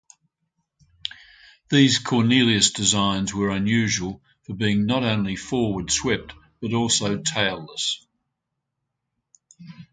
[1.69, 8.03] These Cornelius designs were unusual for being not only forward swept but also tailless.